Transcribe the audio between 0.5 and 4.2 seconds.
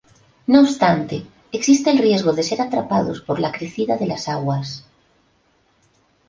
obstante existe el riesgo de ser atrapados por la crecida de